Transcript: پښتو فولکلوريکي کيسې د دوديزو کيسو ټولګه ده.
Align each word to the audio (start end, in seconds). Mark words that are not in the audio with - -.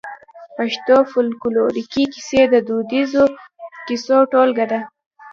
پښتو 0.57 0.95
فولکلوريکي 1.11 2.03
کيسې 2.13 2.41
د 2.53 2.55
دوديزو 2.67 3.23
کيسو 3.87 4.17
ټولګه 4.31 4.65
ده. 4.71 4.79